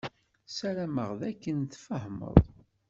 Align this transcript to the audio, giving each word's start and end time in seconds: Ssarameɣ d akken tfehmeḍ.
Ssarameɣ 0.49 1.09
d 1.19 1.21
akken 1.29 1.57
tfehmeḍ. 1.73 2.39